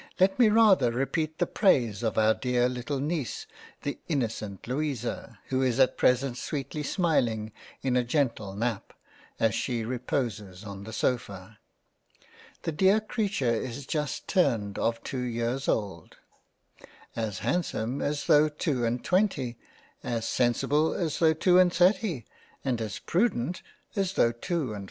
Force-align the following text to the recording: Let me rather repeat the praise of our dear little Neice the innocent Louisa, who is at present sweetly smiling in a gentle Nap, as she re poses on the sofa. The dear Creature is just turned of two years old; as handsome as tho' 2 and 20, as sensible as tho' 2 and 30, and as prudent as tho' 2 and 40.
Let 0.19 0.39
me 0.39 0.49
rather 0.49 0.91
repeat 0.91 1.37
the 1.37 1.45
praise 1.45 2.01
of 2.01 2.17
our 2.17 2.33
dear 2.33 2.67
little 2.67 2.99
Neice 2.99 3.45
the 3.83 3.99
innocent 4.07 4.67
Louisa, 4.67 5.37
who 5.49 5.61
is 5.61 5.79
at 5.79 5.95
present 5.95 6.39
sweetly 6.39 6.81
smiling 6.81 7.51
in 7.83 7.95
a 7.95 8.03
gentle 8.03 8.55
Nap, 8.55 8.93
as 9.39 9.53
she 9.53 9.85
re 9.85 9.99
poses 9.99 10.63
on 10.63 10.85
the 10.85 10.91
sofa. 10.91 11.59
The 12.63 12.71
dear 12.71 12.99
Creature 12.99 13.53
is 13.53 13.85
just 13.85 14.27
turned 14.27 14.79
of 14.79 15.03
two 15.03 15.21
years 15.21 15.67
old; 15.67 16.17
as 17.15 17.37
handsome 17.45 18.01
as 18.01 18.25
tho' 18.25 18.49
2 18.49 18.83
and 18.83 19.03
20, 19.03 19.55
as 20.03 20.25
sensible 20.27 20.95
as 20.95 21.19
tho' 21.19 21.33
2 21.35 21.59
and 21.59 21.71
30, 21.71 22.25
and 22.65 22.81
as 22.81 22.97
prudent 22.97 23.61
as 23.95 24.13
tho' 24.13 24.31
2 24.31 24.61
and 24.73 24.73
40. 24.73 24.77